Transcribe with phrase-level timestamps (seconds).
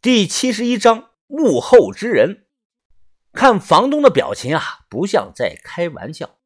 [0.00, 2.46] 第七十一章幕后之人。
[3.32, 6.38] 看房东的表情啊，不像在开玩笑。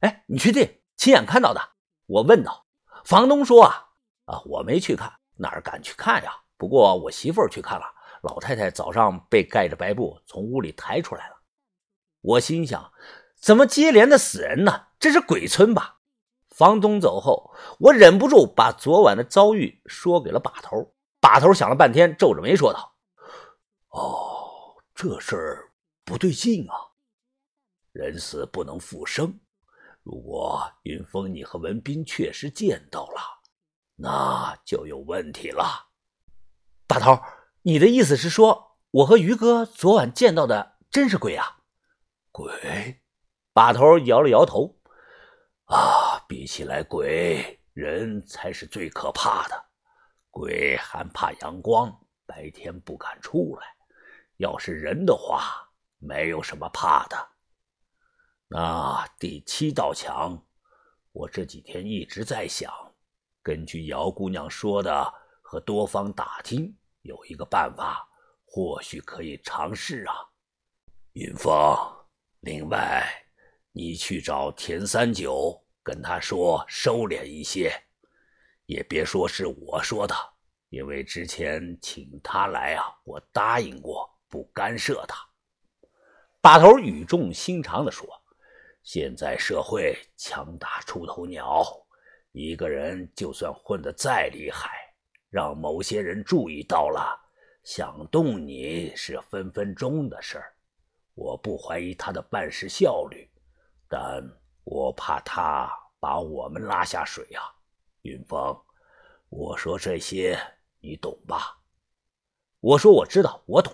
[0.00, 1.60] 哎，你确定亲眼看到的？
[2.06, 2.66] 我问道。
[3.04, 3.90] 房东说啊
[4.24, 6.32] 啊，我没去看，哪敢去看呀？
[6.56, 7.86] 不过我媳妇儿去看了，
[8.22, 11.36] 老太太早上被盖着白布从屋里抬出来了。
[12.22, 12.90] 我心想，
[13.40, 14.86] 怎么接连的死人呢？
[14.98, 15.98] 这是鬼村吧？
[16.50, 20.92] 房东走后，我忍不住把昨晚的遭遇说给了把头。
[21.20, 22.95] 把头想了半天，皱着眉说道。
[23.96, 25.72] 哦，这事儿
[26.04, 26.76] 不对劲啊！
[27.92, 29.40] 人死不能复生。
[30.02, 33.20] 如果云峰你和文斌确实见到了，
[33.94, 35.88] 那就有问题了。
[36.86, 37.18] 大头，
[37.62, 41.62] 你的意思是说，我和于哥昨晚见到的真是鬼啊？
[42.30, 43.02] 鬼？
[43.54, 44.78] 把头摇了摇头。
[45.64, 49.64] 啊，比起来鬼，人才是最可怕的。
[50.30, 53.74] 鬼还怕阳光，白天不敢出来。
[54.38, 57.28] 要是人的话，没有什么怕的。
[58.48, 60.40] 那第七道墙，
[61.12, 62.72] 我这几天一直在想，
[63.42, 65.12] 根据姚姑娘说的
[65.42, 68.06] 和多方打听，有一个办法，
[68.44, 70.14] 或许可以尝试啊。
[71.14, 71.74] 云峰，
[72.40, 73.04] 另外，
[73.72, 77.72] 你去找田三九，跟他说收敛一些，
[78.66, 80.14] 也别说是我说的，
[80.68, 84.05] 因为之前请他来啊，我答应过。
[84.28, 85.16] 不干涉他，
[86.40, 88.06] 把头语重心长地说
[88.82, 91.64] ：“现在社会枪打出头鸟，
[92.32, 94.70] 一个人就算混得再厉害，
[95.30, 97.18] 让某些人注意到了，
[97.64, 100.52] 想动你是分分钟的事儿。
[101.14, 103.30] 我不怀疑他的办事效率，
[103.88, 104.22] 但
[104.64, 107.40] 我怕他把我们拉下水呀。
[108.02, 108.56] 云峰，
[109.28, 110.38] 我说这些
[110.80, 111.58] 你懂吧？
[112.60, 113.72] 我说我知道，我懂。”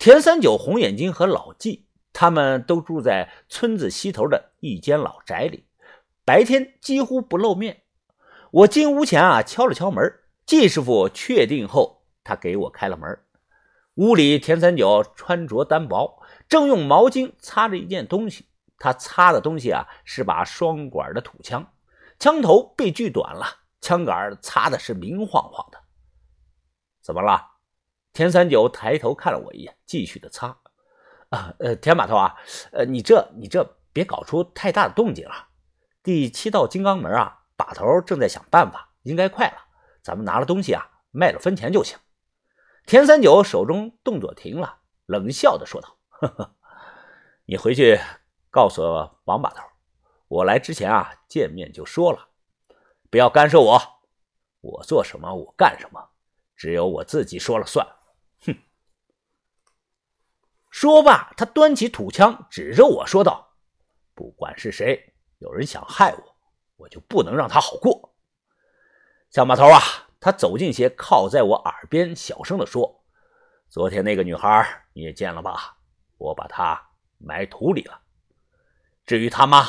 [0.00, 5.66] 田三九、红眼睛和老纪，他们都住在村子西头的一间老宅里，
[6.24, 7.82] 白天几乎不露面。
[8.50, 10.02] 我进屋前啊，敲了敲门，
[10.46, 13.22] 季师傅确定后，他给我开了门。
[13.96, 18.46] 屋里，田三九穿着单薄，正用毛巾擦着一件东西。
[18.78, 21.74] 他擦的东西啊，是把双管的土枪，
[22.18, 23.44] 枪头被锯短了，
[23.82, 25.78] 枪杆擦的是明晃晃的。
[27.02, 27.48] 怎么了？
[28.12, 30.56] 田三九抬头看了我一眼，继续的擦。
[31.30, 32.34] 啊，呃，田把头啊，
[32.72, 35.46] 呃，你这你这别搞出太大的动静了。
[36.02, 39.56] 第七道金刚门啊，把头正在想办法，应该快了。
[40.02, 41.96] 咱们拿了东西啊，卖了分钱就行。
[42.84, 46.56] 田三九手中动作停了，冷笑的说道：“呵呵，
[47.44, 48.00] 你回去
[48.50, 48.82] 告诉
[49.24, 49.62] 王把头，
[50.26, 52.30] 我来之前啊，见面就说了，
[53.08, 53.80] 不要干涉我，
[54.62, 56.08] 我做什么我干什么，
[56.56, 57.86] 只有我自己说了算。”
[60.80, 63.50] 说罢，他端起土枪，指着我说道
[64.16, 66.36] ：“不管是谁，有人想害我，
[66.76, 68.14] 我就不能让他好过。”
[69.28, 69.78] 小马头啊，
[70.18, 73.04] 他走近些，靠在我耳边，小声的说
[73.68, 75.76] ：“昨天那个女孩你也见了吧？
[76.16, 76.82] 我把她
[77.18, 78.00] 埋土里了。
[79.04, 79.66] 至于他妈，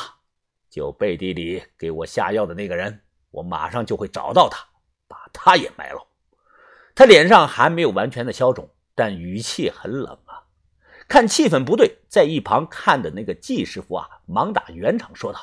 [0.69, 4.65] 就背地里给我下药的那个人，我马上就会找到他，
[5.09, 6.07] 把他也埋了。”
[6.95, 10.17] 他脸上还没有完全的消肿，但语气很冷。
[11.11, 15.41] 看气氛不对，在一旁看的那个季师傅啊，忙打圆场说道：“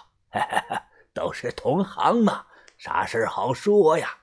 [1.13, 2.47] 都是同行嘛，
[2.79, 4.17] 啥事好说呀？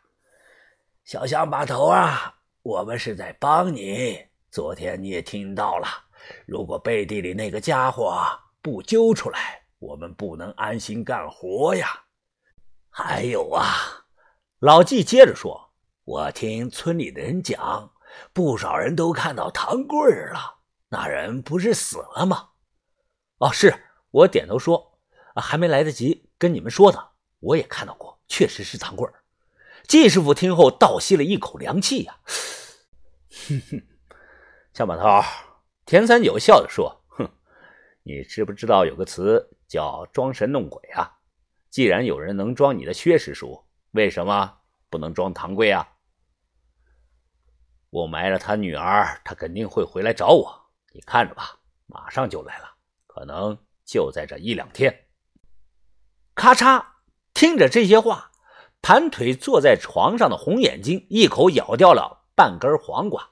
[1.03, 2.33] 小象把头啊，
[2.63, 4.25] 我们是在帮你。
[4.50, 5.88] 昨天你也听到了，
[6.47, 8.27] 如果背地里那个家伙
[8.63, 12.06] 不揪出来，我们不能安心干活呀。
[12.89, 14.03] 还有啊，
[14.57, 15.62] 老季接着说。”
[16.06, 17.91] 我听村里的人讲，
[18.33, 20.55] 不少人都看到唐贵儿了。
[20.90, 22.50] 那人不是死了吗？
[23.40, 23.73] 哦，是
[24.12, 25.00] 我点头说，
[25.35, 27.09] 还没来得及跟你们说呢。
[27.40, 29.24] 我也看到过，确实是唐贵儿。
[29.88, 32.19] 季师傅听后倒吸了一口凉气呀，
[33.47, 33.83] 哼哼，
[34.74, 35.21] 小马头，
[35.86, 37.30] 田三九笑着说：“哼，
[38.01, 41.19] 你知不知道有个词叫装神弄鬼啊？
[41.69, 45.88] 既然有人能装你的薛师叔，为什么不能装唐贵啊？”
[47.92, 50.64] 我埋了他女儿，他肯定会回来找我。
[50.95, 51.57] 你看着吧，
[51.88, 52.69] 马上就来了，
[53.06, 54.97] 可能就在这一两天。
[56.33, 56.81] 咔嚓！
[57.33, 58.31] 听着这些话，
[58.81, 63.31] 盘腿坐在床上的红眼睛一口咬掉了半根黄瓜。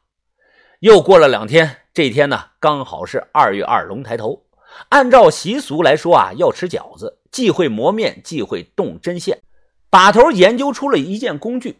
[0.82, 4.46] 又过了两天，这天呢，刚好是二月二龙抬头。
[4.90, 9.42] 按照习俗来说啊，要吃饺子，忌讳磨面，忌讳动针线。
[9.90, 11.80] 把头研究出了一件工具。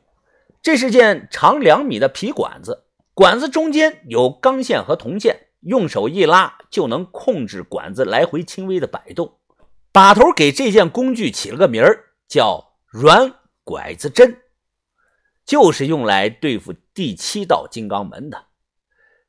[0.62, 9.40] 这是件长两米的皮管子，管子中间有钢线和铜线，用手一拉就能控制管子来回轻微的摆动。
[9.92, 13.34] 把头给这件工具起了个名儿，叫软
[13.64, 14.42] 拐子针，
[15.46, 18.48] 就是用来对付第七道金刚门的。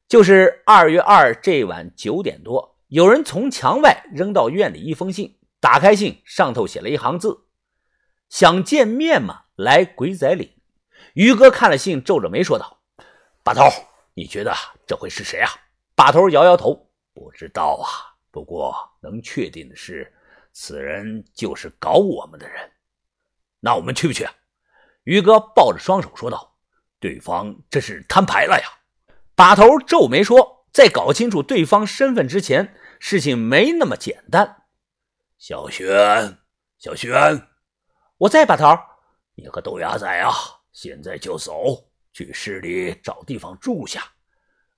[0.08, 7.44] 就是二月二这晚九点多，有人从墙外扔到院里一封信，打开信，上头写了一行字
[8.28, 9.44] ：“想见面吗？
[9.56, 10.50] 来鬼仔岭。”
[11.14, 12.80] 于哥看了信，皱着眉说道
[13.44, 13.64] ：“把头，
[14.14, 14.54] 你觉得
[14.86, 15.50] 这会是谁啊？”
[15.94, 18.16] 把头摇摇头：“不知道啊。
[18.30, 20.10] 不过能确定的是。”
[20.56, 22.70] 此人就是搞我们的人，
[23.58, 24.24] 那我们去不去？
[25.02, 26.56] 于哥抱着双手说道
[27.00, 28.68] ：“对方这是摊牌了呀！”
[29.34, 34.62] 把头皱眉说：“在搞清楚对方身份之前，事情没那么简单。”
[35.38, 36.38] 小轩，
[36.78, 37.48] 小轩，
[38.18, 38.46] 我在。
[38.46, 38.78] 把头，
[39.34, 40.30] 你和豆芽仔啊，
[40.70, 44.13] 现在就走去市里找地方住下。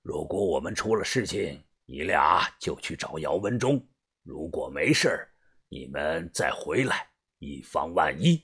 [0.07, 3.77] 如果我们出了事情，你俩就去找姚文忠；
[4.23, 5.27] 如果没事
[5.67, 7.09] 你们再回来，
[7.39, 8.41] 以防万一。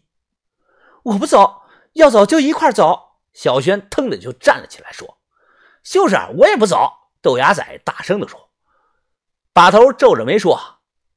[1.03, 1.61] 我不走，
[1.93, 2.99] 要走就一块走。
[3.31, 5.17] 小轩腾的就站了起来，说
[5.81, 6.91] ：“就是我也不走。”
[7.23, 8.49] 豆芽仔大声的说。
[9.53, 10.59] 把头皱着眉说：“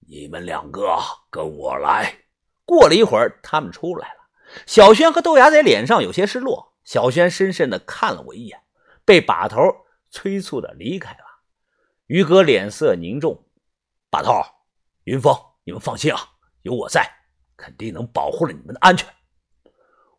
[0.06, 0.96] 你们两个
[1.28, 2.20] 跟我来。”
[2.64, 4.20] 过了一会儿，他们出来了。
[4.64, 6.74] 小轩和豆芽仔脸上有些失落。
[6.84, 8.60] 小轩深深的看了我一眼，
[9.04, 9.60] 被把头
[10.16, 11.18] 催促的离开了。
[12.06, 13.44] 于哥脸色凝重，
[14.08, 14.32] 把头，
[15.04, 15.36] 云峰。
[15.64, 16.18] 你们放心啊，
[16.62, 17.06] 有我在，
[17.54, 19.06] 肯定能保护了你们的安全。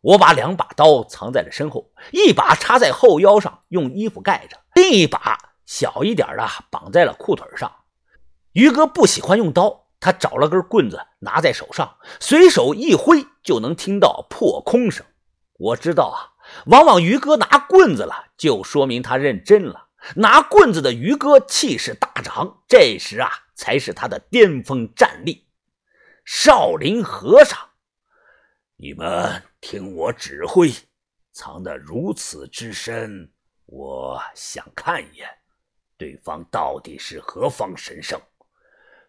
[0.00, 5.36] 我把两把刀藏在了身后，一把插在后腰上，用衣服盖着；另一把
[5.66, 7.74] 小一点的绑在了裤腿上。
[8.52, 15.04] 于哥不喜欢用刀，他找了根棍子拿在手上，随手一挥就能听到破空声。
[15.54, 19.87] 我知道啊，往往于哥拿棍子了，就说明他认真了。
[20.16, 23.30] 拿棍子的于哥气势大涨，这时啊。
[23.58, 25.48] 才是他的巅峰战力。
[26.24, 27.58] 少林和尚，
[28.76, 30.72] 你们听我指挥，
[31.32, 33.32] 藏得如此之深，
[33.66, 35.28] 我想看一眼，
[35.96, 38.16] 对方到底是何方神圣。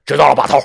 [0.03, 0.57] 知道了，把头。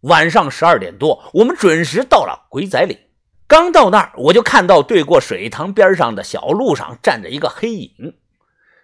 [0.00, 2.98] 晚上十二点多，我们准时到了鬼仔岭。
[3.46, 8.18] 刚到那儿，我就看到对过水塘边上的小路上站着一个黑影。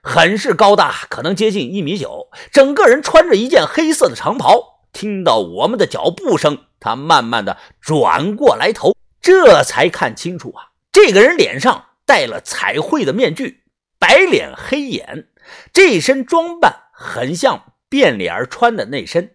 [0.08, 4.84] 很是高大，可能接近一米九，整个人穿着一件黑色的长袍。
[4.92, 13.64] 听到我们的脚步声，他慢慢的转过来头，这才看清楚啊，这个人脸上戴了彩绘的面具，
[13.98, 15.26] 白脸黑眼，
[15.72, 19.34] 这身装扮很像变脸儿穿的那身。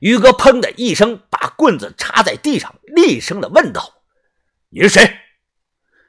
[0.00, 4.02] 于哥砰的一声把棍子插在地上，厉声的问道
[4.70, 5.18] ：“你是谁？”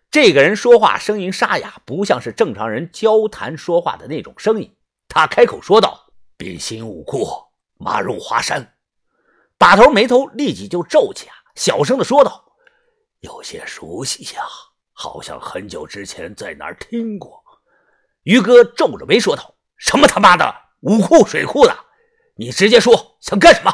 [0.10, 4.76] 这个人说话声音沙哑，不像是正常人交谈说话的那种声音。
[5.10, 6.08] 他开口说道
[6.38, 7.28] ：“冰心武库，
[7.78, 8.76] 马入华山。”
[9.60, 12.46] 把头眉头立即就皱起啊，小声的说道
[13.22, 14.44] ：“有些熟悉呀，
[14.94, 17.44] 好像很久之前在哪儿听过。”
[18.24, 21.76] 于哥皱着眉说道：“什么他妈的武库水库的？
[22.36, 23.72] 你直接说想干什么？”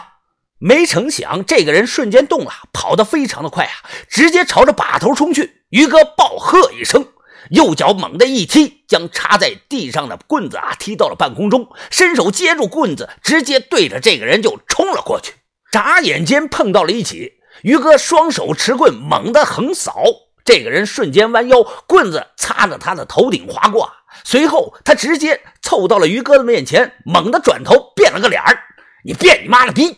[0.65, 5.63] 没成想，这个人瞬间动了，跑得非常的快啊，直接朝着把头冲去。
[5.71, 7.05] 于哥暴喝一声，
[7.49, 15.33] 右脚猛地一踢，将插在地上的棍子啊踢到了半空中，伸手接住棍子，直接对着这个人就冲了过去。
[15.69, 20.01] 眨眼间碰到了一起，于哥双手持棍猛地横扫，
[20.45, 23.91] 这个人瞬间弯腰，棍子擦着他的头顶划过，
[24.23, 28.57] 随后他直接凑到了于哥的面前，猛地转头变了个脸儿，
[29.03, 29.97] 你变你妈了逼！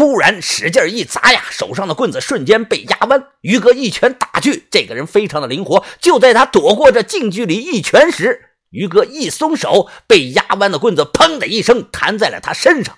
[0.00, 3.22] 突然使劲一砸呀，手上的棍子瞬间被压弯。
[3.42, 5.84] 于哥一拳打去，这个人非常的灵活。
[6.00, 12.96] 就在他躲过这近距离一拳时，于哥一松手，被压弯的棍子砰的一声弹在了他身上。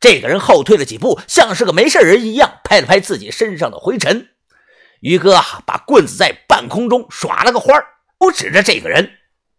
[0.00, 4.30] 这个人后退了几步，像是个没事人一样，拍了拍自己身上的灰尘。
[5.02, 7.72] 于哥，把棍子在半空中耍了个花
[8.18, 9.08] 都指着这个人。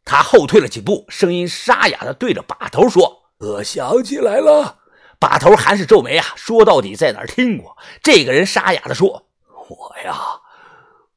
[0.04, 4.80] 他后退了几步，声音沙哑的对着把头说：“我想起来了。”
[5.22, 7.78] 把头还是皱眉啊，说到底在哪儿听过？
[8.02, 9.30] 这个人沙哑的说
[9.70, 10.18] ：“我呀，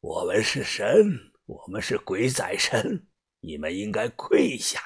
[0.03, 3.07] 我们是神，我们是鬼仔神，
[3.41, 4.79] 你们应该跪下，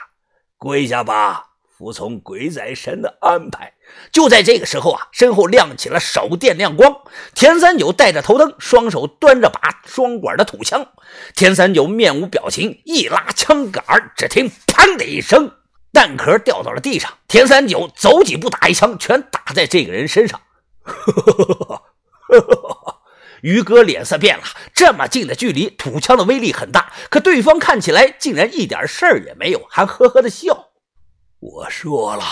[0.57, 1.47] 跪下吧，
[1.77, 3.75] 服从鬼仔神的安排。”
[4.13, 7.03] 就在这个时候啊，身后亮起了手电亮光，
[7.35, 10.93] 田三九带着头灯，双手端着把双管的土枪。
[11.35, 13.83] 田三九面无表情，一拉枪杆，
[14.17, 15.58] 只听“砰”的一声。
[15.99, 20.40] 弹壳掉到了地上，田三九走几步打一枪，全打在这个人身上。
[23.43, 30.69] 于哥脸色变了，这么近的距离，土枪的威力很大，可对方看起来竟然一点事儿也没有，还呵呵的笑。
[31.40, 32.25] 我说了，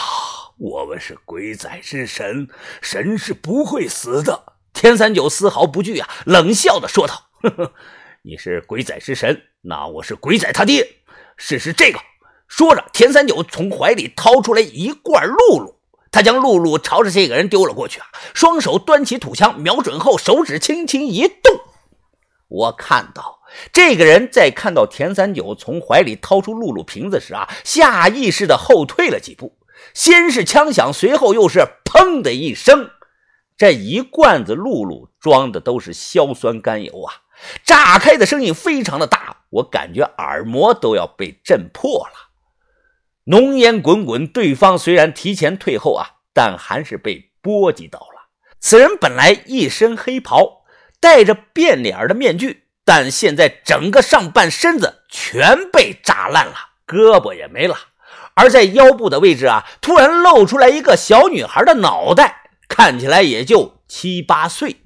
[0.58, 2.46] 我们是鬼仔之神，
[2.80, 4.52] 神是不会死的。
[4.72, 7.72] 田三九丝毫不惧啊，冷笑的说道：“呵呵，
[8.22, 10.98] 你是鬼仔之神，那我是鬼仔他爹。
[11.36, 11.98] 试试这个。”
[12.48, 15.76] 说着，田三九从怀里掏出来一罐露露。
[16.12, 18.06] 他将露露朝着这个人丢了过去啊！
[18.32, 21.60] 双手端起土枪，瞄准后，手指轻轻一动。
[22.48, 23.40] 我看到
[23.72, 29.58] 这个人在看到田三九从怀里掏出露露瓶子时啊，下意识的后退了几步。
[29.92, 32.90] 先是枪响，随后又是砰的一声。
[33.58, 37.12] 这一罐子露露装的都是硝酸甘油啊！
[37.62, 42.25] 炸开的声音非常的大，我感觉耳膜都要被震破了。
[43.26, 48.30] 浓烟滚滚，对方虽然提前退后啊，但还是被波及到了。
[48.60, 50.64] 此人本来一身黑袍，
[51.00, 56.54] 戴着变脸的面具，但现在整个上半身子全被炸烂了，
[56.86, 57.76] 胳膊也没了。
[58.34, 64.76] 而在腰部的位置啊，突然露出来一个小女孩的脑袋，看起来也就七八岁。